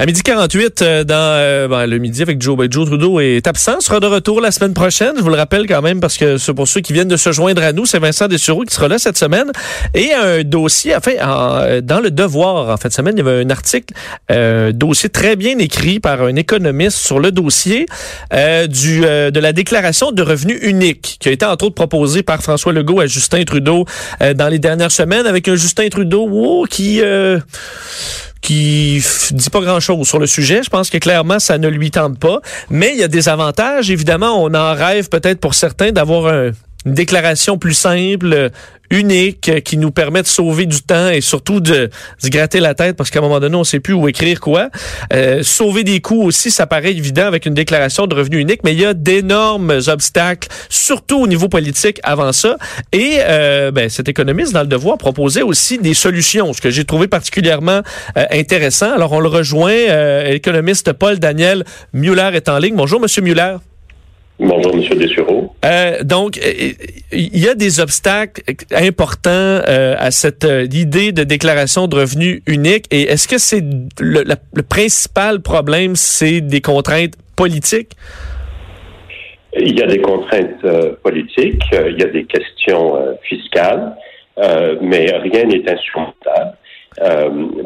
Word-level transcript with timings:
À 0.00 0.06
midi 0.06 0.22
48, 0.22 0.80
euh, 0.80 1.04
dans 1.04 1.14
euh, 1.14 1.68
ben, 1.68 1.86
le 1.86 1.98
midi 1.98 2.22
avec 2.22 2.40
Joe, 2.40 2.56
ben, 2.56 2.72
Joe 2.72 2.86
Trudeau 2.86 3.20
est 3.20 3.46
absent, 3.46 3.82
sera 3.82 4.00
de 4.00 4.06
retour 4.06 4.40
la 4.40 4.50
semaine 4.50 4.72
prochaine. 4.72 5.12
Je 5.14 5.20
vous 5.20 5.28
le 5.28 5.36
rappelle 5.36 5.66
quand 5.66 5.82
même 5.82 6.00
parce 6.00 6.16
que 6.16 6.38
c'est 6.38 6.54
pour 6.54 6.66
ceux 6.66 6.80
qui 6.80 6.94
viennent 6.94 7.06
de 7.06 7.18
se 7.18 7.32
joindre 7.32 7.62
à 7.62 7.74
nous, 7.74 7.84
c'est 7.84 7.98
Vincent 7.98 8.26
Dessureau 8.26 8.64
qui 8.64 8.74
sera 8.74 8.88
là 8.88 8.98
cette 8.98 9.18
semaine. 9.18 9.52
Et 9.92 10.14
un 10.14 10.42
dossier, 10.42 10.96
en 10.96 11.00
fait, 11.00 11.20
en, 11.20 11.82
dans 11.82 12.00
le 12.00 12.10
Devoir, 12.10 12.70
en 12.70 12.76
fait, 12.78 12.90
semaine, 12.90 13.12
il 13.18 13.26
y 13.26 13.28
avait 13.28 13.44
un 13.44 13.50
article, 13.50 13.92
euh, 14.30 14.72
dossier 14.72 15.10
très 15.10 15.36
bien 15.36 15.58
écrit 15.58 16.00
par 16.00 16.22
un 16.22 16.34
économiste 16.34 16.96
sur 16.96 17.20
le 17.20 17.30
dossier 17.30 17.84
euh, 18.32 18.66
du 18.66 19.04
euh, 19.04 19.30
de 19.30 19.38
la 19.38 19.52
déclaration 19.52 20.12
de 20.12 20.22
revenus 20.22 20.60
unique 20.62 21.18
qui 21.20 21.28
a 21.28 21.32
été 21.32 21.44
entre 21.44 21.66
autres 21.66 21.74
proposé 21.74 22.22
par 22.22 22.42
François 22.42 22.72
Legault 22.72 23.00
à 23.00 23.06
Justin 23.06 23.44
Trudeau 23.44 23.84
euh, 24.22 24.32
dans 24.32 24.48
les 24.48 24.58
dernières 24.58 24.92
semaines 24.92 25.26
avec 25.26 25.46
un 25.46 25.56
Justin 25.56 25.90
Trudeau 25.90 26.26
wow, 26.26 26.64
qui 26.64 27.02
qui 28.50 29.00
dit 29.30 29.48
pas 29.50 29.60
grand-chose 29.60 30.08
sur 30.08 30.18
le 30.18 30.26
sujet. 30.26 30.62
Je 30.64 30.70
pense 30.70 30.90
que 30.90 30.98
clairement, 30.98 31.38
ça 31.38 31.56
ne 31.56 31.68
lui 31.68 31.92
tente 31.92 32.18
pas. 32.18 32.40
Mais 32.68 32.90
il 32.94 32.98
y 32.98 33.04
a 33.04 33.08
des 33.08 33.28
avantages. 33.28 33.92
Évidemment, 33.92 34.42
on 34.42 34.52
en 34.54 34.74
rêve 34.74 35.08
peut-être 35.08 35.38
pour 35.38 35.54
certains 35.54 35.92
d'avoir 35.92 36.26
un- 36.26 36.50
une 36.86 36.94
déclaration 36.94 37.58
plus 37.58 37.74
simple, 37.74 38.32
euh, 38.32 38.48
unique, 38.90 39.48
euh, 39.48 39.60
qui 39.60 39.76
nous 39.76 39.90
permet 39.90 40.22
de 40.22 40.26
sauver 40.26 40.66
du 40.66 40.82
temps 40.82 41.08
et 41.08 41.20
surtout 41.20 41.60
de 41.60 41.90
se 42.18 42.28
gratter 42.28 42.60
la 42.60 42.74
tête 42.74 42.96
parce 42.96 43.10
qu'à 43.10 43.20
un 43.20 43.22
moment 43.22 43.40
donné, 43.40 43.56
on 43.56 43.64
sait 43.64 43.80
plus 43.80 43.94
où 43.94 44.08
écrire 44.08 44.40
quoi. 44.40 44.70
Euh, 45.12 45.42
sauver 45.42 45.84
des 45.84 46.00
coûts 46.00 46.22
aussi, 46.22 46.50
ça 46.50 46.66
paraît 46.66 46.90
évident 46.90 47.26
avec 47.26 47.46
une 47.46 47.54
déclaration 47.54 48.06
de 48.06 48.14
revenu 48.14 48.38
unique, 48.38 48.60
mais 48.64 48.72
il 48.72 48.80
y 48.80 48.84
a 48.84 48.94
d'énormes 48.94 49.80
obstacles, 49.86 50.48
surtout 50.68 51.20
au 51.20 51.26
niveau 51.26 51.48
politique 51.48 52.00
avant 52.02 52.32
ça. 52.32 52.56
Et 52.92 53.18
euh, 53.20 53.70
ben, 53.70 53.88
cet 53.88 54.08
économiste 54.08 54.52
dans 54.52 54.62
le 54.62 54.66
devoir 54.66 54.98
proposait 54.98 55.42
aussi 55.42 55.78
des 55.78 55.94
solutions, 55.94 56.52
ce 56.52 56.60
que 56.60 56.70
j'ai 56.70 56.84
trouvé 56.84 57.06
particulièrement 57.06 57.82
euh, 58.16 58.24
intéressant. 58.32 58.92
Alors 58.92 59.12
on 59.12 59.20
le 59.20 59.28
rejoint, 59.28 59.72
euh, 59.72 60.30
l'économiste 60.30 60.92
Paul 60.92 61.18
Daniel 61.18 61.64
Muller 61.92 62.30
est 62.34 62.48
en 62.48 62.58
ligne. 62.58 62.74
Bonjour, 62.74 63.00
Monsieur 63.00 63.22
Muller. 63.22 63.56
Bonjour, 64.42 64.74
M. 64.74 64.98
Dessureau. 64.98 65.54
Euh, 65.66 66.02
donc, 66.02 66.38
euh, 66.38 66.70
il 67.12 67.38
y 67.38 67.46
a 67.46 67.54
des 67.54 67.78
obstacles 67.78 68.40
importants 68.72 69.30
euh, 69.68 69.94
à 69.98 70.10
cette 70.10 70.44
euh, 70.44 70.64
idée 70.72 71.12
de 71.12 71.24
déclaration 71.24 71.86
de 71.88 71.96
revenus 71.96 72.40
unique. 72.46 72.86
Et 72.90 73.02
est-ce 73.02 73.28
que 73.28 73.36
c'est 73.36 73.62
le, 74.00 74.22
la- 74.22 74.36
le 74.54 74.62
principal 74.62 75.40
problème, 75.42 75.94
c'est 75.94 76.40
des 76.40 76.62
contraintes 76.62 77.14
politiques? 77.36 77.92
Il 79.58 79.78
y 79.78 79.82
a 79.82 79.86
des 79.86 80.00
contraintes 80.00 80.64
politiques, 81.02 81.62
il 81.72 81.98
y 82.00 82.04
a 82.04 82.06
des 82.06 82.24
questions 82.24 82.94
fiscales, 83.28 83.96
mais 84.80 85.10
rien 85.18 85.44
n'est 85.44 85.68
insurmontable. 85.68 86.52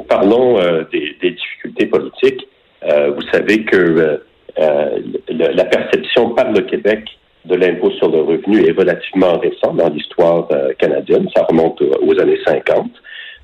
Parlons 0.08 0.56
des, 0.90 1.14
des 1.20 1.30
difficultés 1.32 1.86
politiques. 1.86 2.48
Vous 2.82 3.22
savez 3.30 3.64
que 3.64 4.22
euh, 4.58 4.98
le- 5.28 5.52
la 5.54 5.64
perception 5.64 6.30
par 6.30 6.50
le 6.52 6.60
Québec 6.62 7.04
de 7.44 7.56
l'impôt 7.56 7.90
sur 7.92 8.08
le 8.10 8.20
revenu 8.22 8.66
est 8.66 8.72
relativement 8.72 9.38
récente 9.38 9.76
dans 9.76 9.88
l'histoire 9.90 10.48
euh, 10.52 10.72
canadienne. 10.78 11.28
Ça 11.36 11.44
remonte 11.44 11.80
aux, 11.82 12.18
années 12.20 12.38
50, 12.46 12.90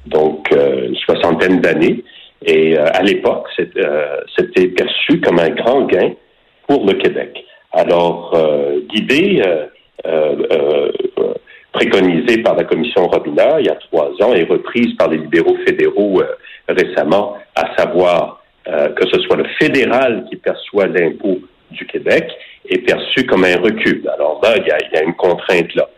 donc 0.06 0.50
euh, 0.52 0.86
une 0.88 0.96
soixantaine 0.96 1.60
d'années. 1.60 2.02
Et 2.46 2.78
euh, 2.78 2.86
à 2.94 3.02
l'époque, 3.02 3.46
c'était 3.56 4.68
perçu 4.68 5.20
comme 5.20 5.38
un 5.38 5.50
grand 5.50 5.82
gain 5.82 6.12
pour 6.66 6.86
le 6.86 6.94
Québec. 6.94 7.44
Alors, 7.72 8.34
l'idée 8.94 9.42
préconisée 11.72 12.38
par 12.42 12.56
la 12.56 12.64
commission 12.64 13.06
Robina 13.06 13.60
il 13.60 13.66
y 13.66 13.68
a 13.68 13.76
trois 13.76 14.10
ans 14.22 14.32
et 14.34 14.44
reprise 14.44 14.94
par 14.96 15.08
les 15.08 15.18
libéraux 15.18 15.56
fédéraux 15.66 16.20
récemment, 16.68 17.34
à 17.54 17.76
savoir 17.76 18.39
euh, 18.70 18.88
que 18.90 19.06
ce 19.12 19.18
soit 19.22 19.36
le 19.36 19.46
fédéral 19.60 20.24
qui 20.28 20.36
perçoit 20.36 20.86
l'impôt 20.86 21.38
du 21.70 21.86
Québec, 21.86 22.26
est 22.68 22.78
perçu 22.78 23.24
comme 23.26 23.44
un 23.44 23.56
recul. 23.56 24.02
Alors 24.14 24.40
là, 24.42 24.50
il 24.56 24.66
y 24.66 24.70
a, 24.70 24.78
il 24.86 24.90
y 24.94 24.98
a 25.00 25.02
une 25.04 25.14
contrainte 25.14 25.72
là. 25.74 25.88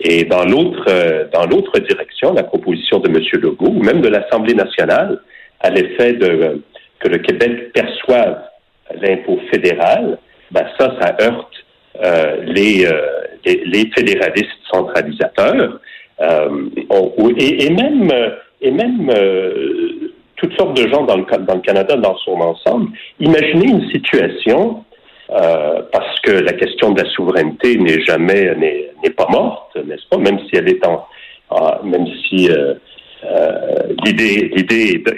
Et 0.00 0.24
dans 0.24 0.44
l'autre, 0.44 0.84
euh, 0.88 1.24
dans 1.32 1.46
l'autre 1.46 1.78
direction, 1.78 2.32
la 2.34 2.42
proposition 2.42 2.98
de 2.98 3.08
M. 3.08 3.18
Legault, 3.40 3.72
ou 3.78 3.82
même 3.82 4.00
de 4.00 4.08
l'Assemblée 4.08 4.54
nationale, 4.54 5.20
à 5.60 5.70
l'effet 5.70 6.12
de 6.14 6.26
euh, 6.26 6.56
que 7.00 7.08
le 7.08 7.18
Québec 7.18 7.72
perçoive 7.72 8.38
l'impôt 9.00 9.38
fédéral, 9.52 10.18
ben 10.50 10.66
ça, 10.78 10.94
ça 11.00 11.16
heurte 11.20 11.54
euh, 12.04 12.36
les, 12.44 12.86
les, 13.44 13.62
les 13.64 13.90
fédéralistes 13.96 14.60
centralisateurs 14.70 15.80
on- 16.90 17.34
et, 17.38 17.64
et 17.66 17.70
même 17.70 18.12
et 18.60 18.70
même 18.70 19.10
toutes 20.42 20.56
sortes 20.58 20.76
de 20.76 20.88
gens 20.88 21.04
dans 21.04 21.16
le, 21.16 21.24
dans 21.46 21.54
le 21.54 21.60
Canada 21.60 21.96
dans 21.96 22.16
son 22.18 22.32
ensemble. 22.40 22.90
Imaginez 23.20 23.68
une 23.68 23.88
situation 23.90 24.84
euh, 25.30 25.82
parce 25.92 26.20
que 26.20 26.32
la 26.32 26.52
question 26.52 26.90
de 26.90 27.02
la 27.02 27.08
souveraineté 27.10 27.76
n'est 27.78 28.02
jamais 28.02 28.54
n'est 29.02 29.10
pas 29.10 29.28
morte, 29.30 29.74
n'est-ce 29.76 30.06
pas? 30.10 30.18
Même 30.18 30.38
si 30.40 30.56
elle 30.56 30.68
est 30.68 30.84
en 30.86 31.06
en- 31.50 31.82
même 31.84 32.06
si 32.28 32.50
euh, 32.50 32.74
euh, 33.24 33.94
l'idée 34.04 34.50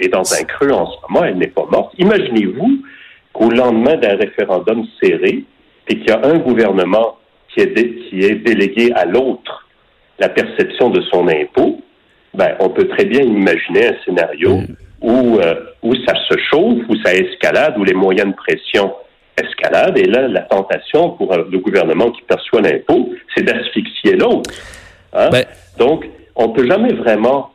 est, 0.01 0.09
dans 0.09 0.33
un 0.33 0.43
creux 0.43 0.71
en 0.71 0.85
ce 0.85 0.97
moment, 1.09 1.25
elle 1.25 1.37
n'est 1.37 1.47
pas 1.47 1.65
morte. 1.71 1.93
Imaginez-vous 1.97 2.71
qu'au 3.33 3.49
lendemain 3.49 3.95
d'un 3.97 4.15
référendum 4.15 4.85
serré, 5.01 5.43
et 5.87 5.95
qu'il 5.99 6.07
y 6.07 6.11
a 6.11 6.21
un 6.25 6.37
gouvernement 6.39 7.17
qui 7.53 7.61
est, 7.61 7.73
qui 7.73 8.19
est 8.25 8.35
délégué 8.35 8.91
à 8.93 9.05
l'autre 9.05 9.67
la 10.19 10.29
perception 10.29 10.89
de 10.89 11.01
son 11.11 11.27
impôt, 11.27 11.81
ben, 12.33 12.55
on 12.59 12.69
peut 12.69 12.87
très 12.87 13.05
bien 13.05 13.21
imaginer 13.21 13.87
un 13.87 13.95
scénario 14.03 14.59
où, 15.01 15.37
euh, 15.39 15.55
où 15.83 15.93
ça 16.05 16.13
se 16.29 16.37
chauffe, 16.49 16.79
où 16.89 16.95
ça 17.03 17.13
escalade, 17.13 17.77
où 17.77 17.83
les 17.83 17.93
moyens 17.93 18.29
de 18.31 18.35
pression 18.35 18.93
escaladent. 19.41 19.97
Et 19.97 20.05
là, 20.05 20.27
la 20.27 20.41
tentation 20.41 21.11
pour 21.11 21.33
euh, 21.33 21.43
le 21.51 21.59
gouvernement 21.59 22.11
qui 22.11 22.21
perçoit 22.23 22.61
l'impôt, 22.61 23.09
c'est 23.35 23.43
d'asphyxier 23.43 24.15
l'autre. 24.15 24.49
Hein? 25.13 25.29
Ben- 25.31 25.45
Donc, 25.77 26.07
on 26.35 26.49
peut 26.49 26.67
jamais 26.67 26.93
vraiment 26.93 27.51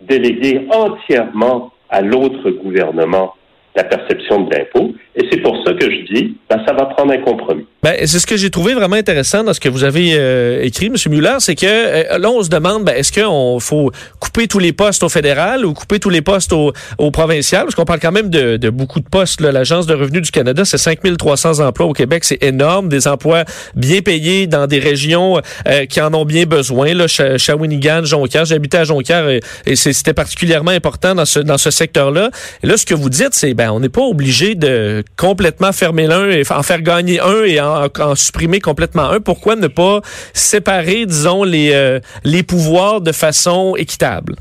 déléguer 0.00 0.66
entièrement 0.72 1.72
à 1.88 2.00
l'autre 2.00 2.50
gouvernement 2.50 3.34
la 3.76 3.84
perception 3.84 4.42
de 4.42 4.54
l'impôt. 4.54 4.92
Et 5.16 5.26
c'est 5.30 5.38
pour 5.42 5.56
ça 5.66 5.72
que 5.74 5.84
je 5.90 6.12
dis, 6.14 6.36
ben, 6.48 6.60
ça 6.66 6.72
va 6.72 6.86
prendre 6.86 7.12
un 7.12 7.18
compromis. 7.18 7.66
Ben, 7.82 7.94
c'est 8.06 8.18
ce 8.18 8.26
que 8.26 8.36
j'ai 8.36 8.50
trouvé 8.50 8.74
vraiment 8.74 8.96
intéressant 8.96 9.42
dans 9.42 9.52
ce 9.54 9.60
que 9.60 9.68
vous 9.68 9.84
avez 9.84 10.12
euh, 10.14 10.62
écrit, 10.62 10.86
M. 10.86 10.94
Muller, 11.08 11.36
c'est 11.40 11.54
que 11.56 11.66
euh, 11.66 12.18
là, 12.18 12.30
on 12.30 12.42
se 12.42 12.48
demande, 12.48 12.84
ben, 12.84 12.94
est-ce 12.96 13.12
qu'on 13.12 13.58
faut 13.60 13.90
couper 14.20 14.46
tous 14.48 14.58
les 14.60 14.72
postes 14.72 15.02
au 15.02 15.08
fédéral 15.08 15.64
ou 15.64 15.72
couper 15.74 15.98
tous 15.98 16.10
les 16.10 16.22
postes 16.22 16.52
au, 16.52 16.72
au 16.98 17.10
provincial? 17.10 17.62
Parce 17.64 17.74
qu'on 17.74 17.84
parle 17.84 18.00
quand 18.00 18.12
même 18.12 18.28
de, 18.30 18.56
de 18.56 18.70
beaucoup 18.70 19.00
de 19.00 19.08
postes. 19.08 19.40
L'Agence 19.40 19.86
de 19.86 19.94
revenus 19.94 20.22
du 20.22 20.30
Canada, 20.30 20.64
c'est 20.64 20.78
5300 20.78 21.60
emplois 21.60 21.86
au 21.86 21.92
Québec. 21.92 22.24
C'est 22.24 22.42
énorme. 22.42 22.88
Des 22.88 23.08
emplois 23.08 23.44
bien 23.74 24.00
payés 24.00 24.46
dans 24.46 24.66
des 24.66 24.78
régions 24.78 25.40
euh, 25.68 25.86
qui 25.86 26.00
en 26.00 26.12
ont 26.14 26.24
bien 26.24 26.44
besoin. 26.44 26.94
Là, 26.94 27.06
Sh- 27.06 27.38
Shawinigan, 27.38 28.04
Jonquière. 28.04 28.44
J'habitais 28.44 28.78
à 28.78 28.84
Jonquière 28.84 29.28
et, 29.28 29.40
et 29.66 29.76
c'est- 29.76 29.92
c'était 29.92 30.14
particulièrement 30.14 30.70
important 30.70 31.14
dans 31.14 31.24
ce, 31.24 31.40
dans 31.40 31.58
ce 31.58 31.70
secteur-là. 31.70 32.30
Et 32.62 32.66
là, 32.66 32.76
ce 32.76 32.86
que 32.86 32.94
vous 32.94 33.10
dites, 33.10 33.32
c'est 33.32 33.54
ben, 33.60 33.72
on 33.72 33.80
n'est 33.80 33.90
pas 33.90 34.00
obligé 34.00 34.54
de 34.54 35.04
complètement 35.18 35.72
fermer 35.72 36.06
l'un 36.06 36.30
et 36.30 36.44
en 36.50 36.62
faire 36.62 36.80
gagner 36.80 37.20
un 37.20 37.44
et 37.44 37.60
en, 37.60 38.14
supprimer 38.14 38.58
complètement 38.58 39.10
un. 39.10 39.20
Pourquoi 39.20 39.54
ne 39.54 39.66
pas 39.66 40.00
séparer, 40.32 41.04
disons, 41.04 41.44
les, 41.44 41.74
euh, 41.74 42.00
les 42.24 42.42
pouvoirs 42.42 43.02
de 43.02 43.12
façon 43.12 43.76
équitable? 43.76 44.36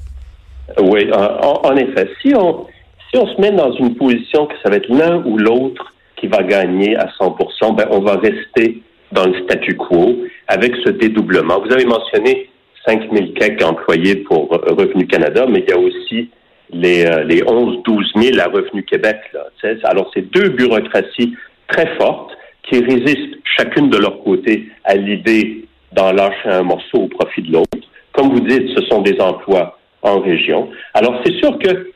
Oui, 0.81 1.11
en 1.11 1.75
effet. 1.75 2.09
Si 2.21 2.33
on, 2.33 2.65
si 3.09 3.19
on 3.19 3.27
se 3.27 3.41
met 3.41 3.51
dans 3.51 3.73
une 3.73 3.95
position 3.95 4.45
que 4.45 4.53
ça 4.63 4.69
va 4.69 4.77
être 4.77 4.87
l'un 4.87 5.21
ou 5.25 5.37
l'autre 5.37 5.93
qui 6.15 6.27
va 6.27 6.41
gagner 6.41 6.95
à 6.95 7.07
100% 7.19 7.75
ben, 7.75 7.87
on 7.91 7.99
va 7.99 8.15
rester 8.15 8.81
dans 9.11 9.25
le 9.25 9.33
statu 9.43 9.75
quo 9.75 10.15
avec 10.47 10.71
ce 10.85 10.91
dédoublement. 10.91 11.59
Vous 11.59 11.73
avez 11.73 11.83
mentionné 11.83 12.49
5 12.87 13.01
000 13.11 13.33
quelques 13.35 13.65
employés 13.65 14.15
pour 14.15 14.53
euh, 14.53 14.73
Revenu 14.77 15.07
Canada, 15.07 15.45
mais 15.45 15.59
il 15.67 15.69
y 15.69 15.73
a 15.73 15.77
aussi 15.77 16.29
les, 16.71 17.05
euh, 17.05 17.23
les 17.23 17.41
11-12 17.41 18.21
000 18.33 18.39
à 18.39 18.49
Revenu 18.49 18.83
Québec. 18.83 19.17
Là, 19.33 19.47
alors, 19.83 20.09
c'est 20.13 20.29
deux 20.31 20.49
bureaucraties 20.49 21.35
très 21.67 21.95
fortes 21.97 22.31
qui 22.63 22.79
résistent 22.79 23.37
chacune 23.57 23.89
de 23.89 23.97
leur 23.97 24.23
côté 24.23 24.69
à 24.83 24.95
l'idée 24.95 25.65
d'en 25.91 26.11
lâcher 26.11 26.49
un 26.49 26.63
morceau 26.63 27.03
au 27.03 27.07
profit 27.07 27.41
de 27.41 27.53
l'autre. 27.53 27.77
Comme 28.11 28.29
vous 28.29 28.41
dites, 28.41 28.69
ce 28.75 28.85
sont 28.85 29.01
des 29.01 29.19
emplois 29.19 29.77
en 30.01 30.19
région. 30.19 30.69
Alors, 30.93 31.19
c'est 31.25 31.33
sûr 31.37 31.57
que, 31.59 31.91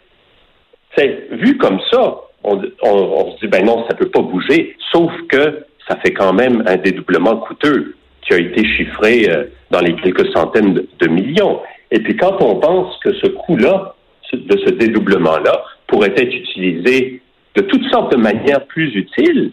vu 1.32 1.58
comme 1.58 1.80
ça, 1.92 2.16
on, 2.44 2.60
se 2.60 3.40
dit, 3.42 3.48
ben 3.48 3.66
non, 3.66 3.86
ça 3.88 3.96
peut 3.96 4.10
pas 4.10 4.22
bouger, 4.22 4.76
sauf 4.92 5.12
que 5.30 5.66
ça 5.88 5.98
fait 5.98 6.12
quand 6.12 6.34
même 6.34 6.64
un 6.66 6.76
dédoublement 6.76 7.38
coûteux 7.38 7.96
qui 8.22 8.34
a 8.34 8.38
été 8.38 8.66
chiffré 8.66 9.30
euh, 9.30 9.46
dans 9.70 9.80
les 9.80 9.96
quelques 9.96 10.32
centaines 10.34 10.74
de, 10.74 10.88
de 11.00 11.08
millions. 11.08 11.62
Et 11.92 12.00
puis 12.00 12.16
quand 12.16 12.42
on 12.42 12.56
pense 12.56 12.98
que 13.00 13.14
ce 13.14 13.28
coût-là, 13.28 13.96
de 14.36 14.58
ce 14.58 14.70
dédoublement-là, 14.72 15.64
pourrait 15.88 16.14
être 16.16 16.34
utilisé 16.34 17.22
de 17.56 17.62
toutes 17.62 17.86
sortes 17.92 18.12
de 18.12 18.18
manières 18.18 18.66
plus 18.66 18.94
utiles, 18.96 19.52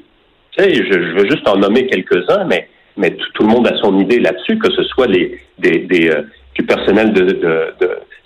je, 0.59 1.15
veux 1.19 1.29
juste 1.31 1.47
en 1.49 1.56
nommer 1.56 1.87
quelques-uns, 1.87 2.44
mais, 2.47 2.69
tout, 3.35 3.43
le 3.43 3.49
monde 3.49 3.67
a 3.69 3.77
son 3.79 3.99
idée 3.99 4.19
là-dessus, 4.21 4.59
que 4.59 4.71
ce 4.73 4.82
soit 4.85 5.06
euh, 5.09 6.23
du 6.55 6.62
personnel 6.65 7.12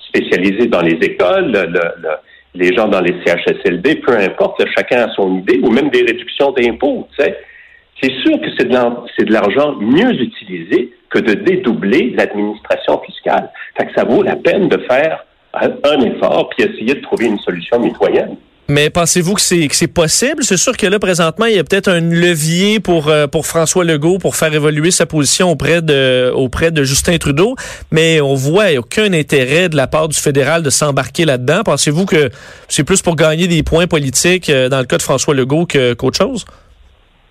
spécialisé 0.08 0.66
dans 0.66 0.80
les 0.82 0.94
écoles, 1.02 1.52
le- 1.52 1.70
le- 2.02 2.16
les 2.56 2.72
gens 2.74 2.86
dans 2.88 3.00
les 3.00 3.14
CHSLD, 3.26 3.96
peu 3.96 4.16
importe, 4.16 4.62
chacun 4.76 5.08
a 5.08 5.12
son 5.14 5.38
idée, 5.38 5.58
ou 5.62 5.70
même 5.70 5.90
des 5.90 6.02
réductions 6.02 6.52
d'impôts. 6.52 7.08
C'est 7.18 8.12
sûr 8.22 8.40
que 8.40 8.46
c'est 8.56 8.68
de 8.68 8.72
l'ar- 8.74 9.04
c'est 9.16 9.24
de 9.24 9.32
l'argent 9.32 9.74
mieux 9.80 10.12
utilisé 10.20 10.92
que 11.10 11.18
de 11.18 11.34
dédoubler 11.34 12.14
l'administration 12.16 13.00
fiscale. 13.00 13.50
Fait 13.76 13.86
que 13.86 13.94
ça 13.94 14.04
vaut 14.04 14.22
la 14.22 14.36
peine 14.36 14.68
de 14.68 14.78
faire 14.88 15.24
un, 15.60 16.00
effort 16.00 16.48
puis 16.50 16.64
essayer 16.64 16.94
de 16.94 17.00
trouver 17.00 17.26
une 17.26 17.38
solution 17.38 17.78
mitoyenne. 17.78 18.36
Mais 18.66 18.88
pensez-vous 18.88 19.34
que 19.34 19.42
c'est 19.42 19.68
que 19.68 19.76
c'est 19.76 19.88
possible? 19.88 20.42
C'est 20.42 20.56
sûr 20.56 20.74
que 20.74 20.86
là, 20.86 20.98
présentement, 20.98 21.44
il 21.44 21.54
y 21.54 21.58
a 21.58 21.64
peut-être 21.64 21.88
un 21.88 22.00
levier 22.00 22.80
pour, 22.80 23.08
euh, 23.08 23.26
pour 23.26 23.46
François 23.46 23.84
Legault 23.84 24.16
pour 24.16 24.36
faire 24.36 24.54
évoluer 24.54 24.90
sa 24.90 25.04
position 25.04 25.50
auprès 25.50 25.82
de, 25.82 26.32
auprès 26.34 26.70
de 26.70 26.82
Justin 26.82 27.18
Trudeau, 27.18 27.56
mais 27.90 28.22
on 28.22 28.34
voit 28.34 28.72
aucun 28.78 29.12
intérêt 29.12 29.68
de 29.68 29.76
la 29.76 29.86
part 29.86 30.08
du 30.08 30.18
fédéral 30.18 30.62
de 30.62 30.70
s'embarquer 30.70 31.26
là-dedans. 31.26 31.62
Pensez-vous 31.62 32.06
que 32.06 32.30
c'est 32.68 32.84
plus 32.84 33.02
pour 33.02 33.16
gagner 33.16 33.48
des 33.48 33.62
points 33.62 33.86
politiques 33.86 34.48
euh, 34.48 34.70
dans 34.70 34.78
le 34.78 34.86
cas 34.86 34.96
de 34.96 35.02
François 35.02 35.34
Legault 35.34 35.66
qu'autre 35.66 36.16
chose? 36.16 36.46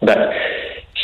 Ben, 0.03 0.29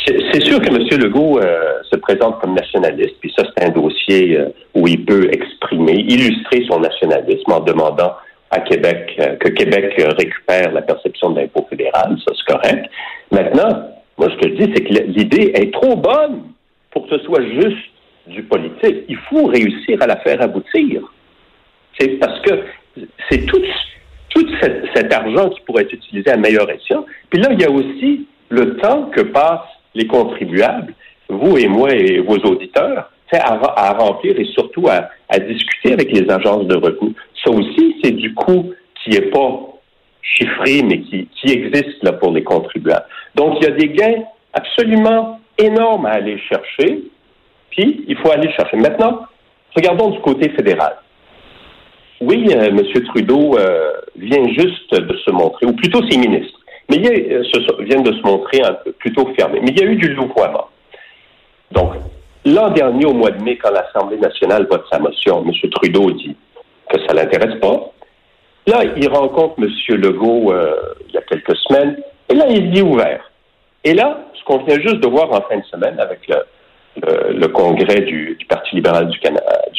c'est 0.06 0.42
sûr 0.42 0.60
que 0.60 0.68
M. 0.68 1.00
Legault 1.00 1.38
euh, 1.38 1.82
se 1.90 1.96
présente 1.96 2.40
comme 2.40 2.54
nationaliste, 2.54 3.16
puis 3.20 3.32
ça, 3.36 3.44
c'est 3.46 3.64
un 3.64 3.70
dossier 3.70 4.38
euh, 4.38 4.48
où 4.74 4.88
il 4.88 5.04
peut 5.04 5.28
exprimer, 5.32 5.92
illustrer 5.92 6.64
son 6.68 6.80
nationalisme 6.80 7.52
en 7.52 7.60
demandant 7.60 8.14
à 8.50 8.60
Québec 8.60 9.14
euh, 9.20 9.36
que 9.36 9.48
Québec 9.48 9.94
euh, 10.00 10.08
récupère 10.18 10.72
la 10.72 10.82
perception 10.82 11.30
de 11.30 11.40
l'impôt 11.40 11.66
fédéral, 11.70 12.16
ça 12.26 12.34
c'est 12.36 12.52
correct. 12.52 12.90
Maintenant, 13.30 13.90
moi 14.18 14.28
je 14.28 14.48
dis, 14.48 14.72
c'est 14.74 14.84
que 14.84 14.92
l'idée 15.04 15.52
est 15.54 15.72
trop 15.72 15.96
bonne 15.96 16.42
pour 16.90 17.06
que 17.06 17.16
ce 17.16 17.24
soit 17.24 17.42
juste 17.42 17.78
du 18.26 18.42
politique. 18.42 19.04
Il 19.08 19.16
faut 19.28 19.46
réussir 19.46 20.02
à 20.02 20.06
la 20.06 20.16
faire 20.16 20.42
aboutir. 20.42 21.02
C'est 21.98 22.18
parce 22.18 22.40
que 22.40 22.64
c'est 23.30 23.46
tout, 23.46 23.62
tout 24.30 24.46
cet, 24.94 25.12
argent 25.12 25.50
qui 25.50 25.60
pourrait 25.62 25.82
être 25.82 25.92
utilisé 25.92 26.30
à 26.30 26.36
meilleur 26.36 26.68
escient. 26.70 27.04
Puis 27.30 27.40
là, 27.40 27.50
il 27.52 27.60
y 27.60 27.64
a 27.64 27.70
aussi 27.70 28.26
le 28.48 28.76
temps 28.78 29.04
que 29.14 29.20
passent 29.20 29.60
les 29.94 30.06
contribuables, 30.06 30.94
vous 31.28 31.56
et 31.56 31.68
moi 31.68 31.90
et 31.92 32.18
vos 32.20 32.36
auditeurs, 32.36 33.10
à, 33.32 33.88
à 33.88 33.92
remplir 33.92 34.38
et 34.38 34.46
surtout 34.46 34.86
à, 34.88 35.38
discuter 35.38 35.92
avec 35.92 36.10
les 36.12 36.28
agences 36.30 36.66
de 36.66 36.76
revenus. 36.76 37.14
Ça 37.44 37.50
aussi, 37.50 37.96
c'est 38.02 38.12
du 38.12 38.34
coût 38.34 38.72
qui 39.02 39.10
n'est 39.10 39.30
pas 39.30 39.60
chiffré, 40.22 40.82
mais 40.82 41.00
qui, 41.02 41.28
qui 41.28 41.52
existe 41.52 42.02
là 42.02 42.12
pour 42.12 42.32
les 42.32 42.42
contribuables. 42.42 43.06
Donc, 43.34 43.58
il 43.60 43.64
y 43.64 43.70
a 43.70 43.74
des 43.74 43.88
gains 43.88 44.22
absolument 44.52 45.40
énormes 45.58 46.06
à 46.06 46.10
aller 46.10 46.38
chercher, 46.38 47.02
puis 47.70 48.04
il 48.08 48.16
faut 48.18 48.30
aller 48.30 48.50
chercher. 48.52 48.76
Maintenant, 48.76 49.20
regardons 49.74 50.10
du 50.10 50.20
côté 50.20 50.50
fédéral. 50.50 50.96
Oui, 52.20 52.46
euh, 52.54 52.68
M. 52.68 52.80
Trudeau 53.06 53.56
euh, 53.56 53.92
vient 54.16 54.46
juste 54.48 54.92
de 54.94 55.16
se 55.16 55.30
montrer, 55.30 55.66
ou 55.66 55.72
plutôt 55.72 56.06
ses 56.10 56.18
ministres, 56.18 56.59
mais 56.90 56.96
il 56.96 57.32
euh, 57.32 57.42
viennent 57.84 58.02
de 58.02 58.12
se 58.12 58.22
montrer 58.22 58.62
plutôt 58.98 59.32
fermés. 59.34 59.60
Mais 59.62 59.70
il 59.70 59.78
y 59.78 59.82
a 59.82 59.86
eu 59.86 59.96
du 59.96 60.12
louvoiement. 60.12 60.68
Donc, 61.70 61.92
l'an 62.44 62.70
dernier, 62.70 63.06
au 63.06 63.14
mois 63.14 63.30
de 63.30 63.42
mai, 63.42 63.56
quand 63.56 63.70
l'Assemblée 63.70 64.18
nationale 64.18 64.66
vote 64.68 64.84
sa 64.90 64.98
motion, 64.98 65.44
M. 65.46 65.70
Trudeau 65.70 66.10
dit 66.10 66.36
que 66.88 66.98
ça 67.06 67.14
l'intéresse 67.14 67.60
pas. 67.60 67.92
Là, 68.66 68.82
il 68.96 69.08
rencontre 69.08 69.54
M. 69.58 69.68
Legault 69.96 70.52
euh, 70.52 70.74
il 71.08 71.14
y 71.14 71.18
a 71.18 71.22
quelques 71.22 71.56
semaines, 71.56 71.96
et 72.28 72.34
là, 72.34 72.46
il 72.48 72.70
dit 72.72 72.82
ouvert. 72.82 73.30
Et 73.84 73.94
là, 73.94 74.26
ce 74.34 74.44
qu'on 74.44 74.58
vient 74.64 74.80
juste 74.80 75.00
de 75.00 75.08
voir 75.08 75.32
en 75.32 75.40
fin 75.42 75.58
de 75.58 75.64
semaine 75.64 75.98
avec 76.00 76.20
le, 76.96 77.46
congrès 77.48 78.00
du, 78.00 78.36
Parti 78.48 78.74
libéral 78.74 79.08
du 79.08 79.18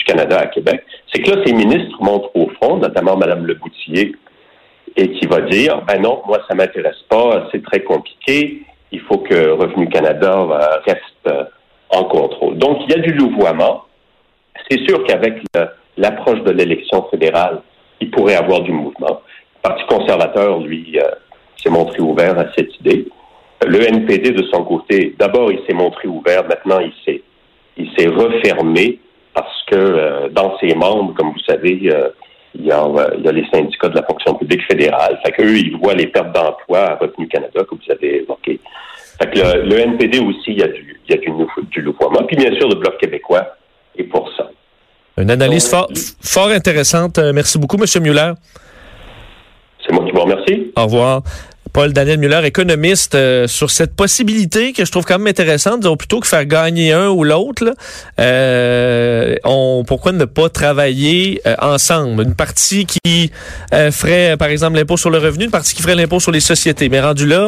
Canada 0.06 0.40
à 0.40 0.48
Québec, 0.48 0.84
c'est 1.14 1.22
que 1.22 1.30
là, 1.30 1.44
ces 1.46 1.54
ministres 1.54 2.02
montrent 2.02 2.36
au 2.36 2.50
front, 2.62 2.78
notamment 2.78 3.16
Mme 3.18 3.46
Leboutillier, 3.46 4.16
et 4.96 5.12
qui 5.12 5.26
va 5.28 5.42
dire, 5.42 5.82
ben 5.88 6.02
non, 6.02 6.22
moi, 6.26 6.40
ça 6.48 6.56
m'intéresse 6.56 7.02
pas, 7.10 7.48
c'est 7.52 7.64
très 7.64 7.82
compliqué, 7.82 8.64
il 8.92 9.00
faut 9.02 9.20
que 9.20 9.52
Revenu 9.52 9.88
Canada 9.90 10.34
euh, 10.40 10.80
reste 10.86 11.28
euh, 11.28 11.44
en 11.90 12.04
contrôle. 12.06 12.58
Donc, 12.58 12.80
il 12.84 12.92
y 12.92 13.00
a 13.00 13.02
du 13.02 13.14
louvoiement. 13.14 13.86
C'est 14.70 14.86
sûr 14.88 15.04
qu'avec 15.06 15.42
l'approche 15.98 16.42
de 16.44 16.52
l'élection 16.52 17.04
fédérale, 17.10 17.62
il 18.00 18.12
pourrait 18.12 18.36
avoir 18.36 18.62
du 18.62 18.72
mouvement. 18.72 19.22
Le 19.64 19.70
Parti 19.70 19.84
conservateur, 19.88 20.60
lui, 20.60 21.00
euh, 21.00 21.10
s'est 21.62 21.70
montré 21.70 22.02
ouvert 22.02 22.38
à 22.38 22.46
cette 22.56 22.78
idée. 22.80 23.08
Le 23.66 23.82
NPD, 23.82 24.32
de 24.32 24.44
son 24.52 24.64
côté, 24.64 25.16
d'abord, 25.18 25.52
il 25.52 25.62
s'est 25.68 25.76
montré 25.76 26.08
ouvert, 26.08 26.44
maintenant, 26.48 26.80
il 26.80 26.94
s'est, 27.06 27.22
il 27.78 27.90
s'est 27.96 28.08
refermé 28.08 29.00
parce 29.34 29.64
que 29.68 30.28
dans 30.30 30.58
ses 30.58 30.74
membres, 30.74 31.14
comme 31.14 31.32
vous 31.32 31.40
savez, 31.48 31.90
il, 32.56 32.66
y 32.66 32.72
a, 32.72 32.84
euh, 32.84 33.10
il 33.18 33.24
y 33.24 33.28
a 33.28 33.32
les 33.32 33.46
syndicats 33.54 33.90
de 33.90 33.96
la 33.96 34.04
fonction 34.04 34.36
publique 34.36 34.62
fédérale. 34.70 35.20
Fait 35.26 35.32
qu'eux, 35.32 35.56
ils 35.58 35.78
voient 35.78 35.94
les 35.96 36.08
pertes 36.08 36.32
d'emploi 36.34 36.80
à 36.80 36.96
Revenu 36.96 37.28
Canada, 37.28 37.62
que 37.64 37.76
vous 37.76 37.92
avez 37.92 38.18
évoqué. 38.24 38.60
Fait 39.22 39.30
que 39.32 39.40
le, 39.40 39.64
le 39.70 39.80
NPD 39.80 40.20
aussi, 40.20 40.52
il 40.52 40.60
y 40.60 40.64
a 40.64 40.68
du, 40.68 41.00
il 41.08 41.16
y 41.16 41.18
a 41.18 41.22
du, 41.22 41.30
nou- 41.32 41.48
du 41.70 41.82
louvoiement. 41.82 42.24
Puis 42.28 42.36
bien 42.38 42.54
sûr, 42.60 42.68
le 42.70 42.76
Bloc 42.76 42.98
québécois 43.00 43.46
est 43.98 44.04
pour 44.06 44.30
ça. 44.36 44.50
Une 45.18 45.30
analyse 45.30 45.70
fort, 45.70 45.90
fort 46.22 46.48
intéressante. 46.50 47.18
Euh, 47.20 47.32
Merci 47.34 47.60
beaucoup, 47.60 47.78
M. 47.78 47.86
Muller. 48.04 48.32
C'est 49.86 49.94
moi 49.94 50.06
qui 50.06 50.12
vous 50.12 50.22
remercie. 50.22 50.72
Au 50.76 50.84
revoir. 50.84 51.22
Paul 51.74 51.94
Daniel 51.94 52.20
Muller, 52.20 52.42
économiste, 52.44 53.16
euh, 53.16 53.48
sur 53.48 53.72
cette 53.72 53.96
possibilité 53.96 54.74
que 54.74 54.84
je 54.84 54.92
trouve 54.92 55.06
quand 55.06 55.18
même 55.18 55.28
intéressante, 55.28 55.82
plutôt 55.98 56.20
que 56.20 56.28
faire 56.28 56.46
gagner 56.46 56.92
un 56.92 57.10
ou 57.10 57.24
l'autre, 57.24 57.74
euh, 58.20 59.36
on, 59.46 59.84
pourquoi 59.88 60.12
ne 60.12 60.26
pas 60.26 60.50
travailler 60.50 61.42
euh, 61.46 61.56
ensemble? 61.62 62.24
Une 62.24 62.36
partie 62.36 62.86
qui 62.86 63.32
euh, 63.74 63.92
ferait, 63.92 64.36
par 64.38 64.50
exemple, 64.50 64.78
l'impôt 64.78 64.98
sur 64.98 65.10
le 65.10 65.18
revenu, 65.18 65.46
une 65.46 65.52
partie 65.52 65.74
qui 65.74 65.82
ferait 65.82 65.96
l'impôt 65.96 66.20
sur 66.20 66.32
les 66.32 66.42
sociétés. 66.42 66.90
Mais 66.90 67.00
rendu 67.00 67.26
là, 67.26 67.48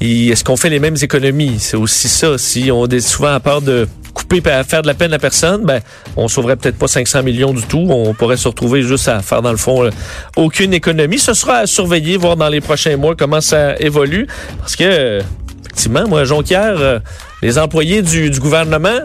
il- 0.00 0.30
est-ce 0.30 0.44
qu'on 0.44 0.56
fait 0.56 0.70
les 0.70 0.78
mêmes 0.80 0.96
économies? 1.00 1.56
C'est 1.58 1.76
aussi 1.76 2.08
ça. 2.08 2.38
Si 2.38 2.70
on 2.72 2.86
est 2.86 3.00
souvent 3.00 3.34
à 3.34 3.40
peur 3.40 3.62
de 3.62 3.88
couper 4.14 4.42
à 4.50 4.62
faire 4.64 4.82
de 4.82 4.86
la 4.86 4.94
peine 4.94 5.12
à 5.14 5.18
personne, 5.18 5.64
ben, 5.64 5.80
on 6.16 6.28
sauverait 6.28 6.56
peut-être 6.56 6.76
pas 6.76 6.88
500 6.88 7.22
millions 7.22 7.52
du 7.54 7.62
tout. 7.62 7.86
On 7.88 8.12
pourrait 8.14 8.36
se 8.36 8.48
retrouver 8.48 8.82
juste 8.82 9.08
à 9.08 9.20
faire, 9.20 9.42
dans 9.42 9.50
le 9.50 9.56
fond, 9.56 9.84
euh, 9.84 9.90
aucune 10.36 10.74
économie. 10.74 11.18
Ce 11.18 11.34
sera 11.34 11.58
à 11.58 11.66
surveiller, 11.66 12.16
voir 12.16 12.36
dans 12.36 12.48
les 12.48 12.60
prochains 12.60 12.96
mois 12.96 13.14
comment 13.16 13.40
ça 13.40 13.76
évolue. 13.80 14.26
Parce 14.58 14.76
que, 14.76 15.20
effectivement, 15.64 16.06
moi, 16.08 16.24
Jonquière, 16.24 16.74
euh, 16.78 16.98
les 17.42 17.58
employés 17.58 18.02
du 18.02 18.30
gouvernement, 18.38 19.00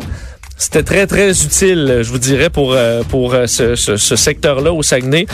c'était 0.58 0.84
très, 0.84 1.06
très 1.08 1.30
utile, 1.44 2.00
je 2.02 2.10
vous 2.10 2.18
dirais, 2.18 2.50
pour, 2.50 2.74
euh, 2.74 3.04
pour 3.08 3.34
euh, 3.34 3.46
ce, 3.48 3.76
ce- 3.76 3.96
ce 3.98 4.16
secteur-là 4.16 4.74
au 4.74 4.82
Saguenay 4.84 5.26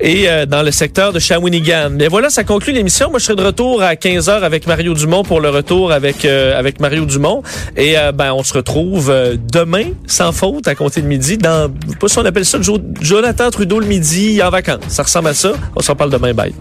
et 0.00 0.28
euh, 0.28 0.46
dans 0.46 0.62
le 0.62 0.70
secteur 0.70 1.12
de 1.12 1.18
Shawinigan. 1.18 1.90
Mais 1.92 2.08
voilà, 2.08 2.30
ça 2.30 2.44
conclut 2.44 2.72
l'émission. 2.72 3.10
Moi, 3.10 3.18
je 3.18 3.24
serai 3.26 3.36
de 3.36 3.42
retour 3.44 3.82
à 3.82 3.94
15h 3.94 4.30
avec 4.42 4.66
Mario 4.66 4.94
Dumont 4.94 5.22
pour 5.22 5.40
le 5.40 5.50
retour 5.50 5.92
avec, 5.92 6.24
avec 6.24 6.80
Mario 6.80 7.04
Dumont. 7.04 7.42
Et 7.76 7.94
ben, 8.14 8.32
on 8.32 8.42
se 8.42 8.54
retrouve 8.54 9.12
demain, 9.52 9.84
sans 10.06 10.32
faute, 10.32 10.66
à 10.68 10.74
compter 10.74 11.02
de 11.02 11.06
midi, 11.06 11.36
dans, 11.38 11.70
je 11.86 11.90
sais 11.92 11.96
pas 11.98 12.08
si 12.08 12.18
on 12.18 12.24
appelle 12.24 12.44
ça 12.44 12.60
Jo- 12.60 12.78
Jonathan 13.00 13.50
Trudeau 13.50 13.80
le 13.80 13.86
midi 13.86 14.40
en 14.42 14.50
vacances. 14.50 14.80
Ça 14.88 15.02
ressemble 15.02 15.28
à 15.28 15.34
ça. 15.34 15.52
On 15.76 15.80
s'en 15.82 15.94
parle 15.94 16.10
demain. 16.10 16.32
Bye. 16.32 16.54